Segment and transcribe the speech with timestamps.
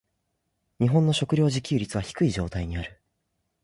[0.79, 2.99] 日本の食糧自給率は低い状態にある。